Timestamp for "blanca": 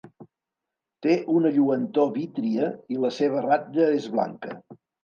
4.19-4.61